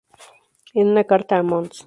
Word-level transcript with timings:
En 0.73 0.87
una 0.87 1.03
carta 1.03 1.37
a 1.37 1.43
Mons. 1.53 1.79